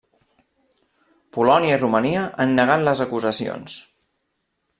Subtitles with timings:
[1.37, 3.79] Polònia i Romania han negat les acusacions.